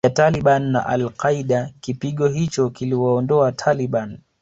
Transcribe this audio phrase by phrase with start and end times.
[0.03, 4.19] ya Taliban na Al Qaeda Kipigo hicho kiliwaondoa Taliban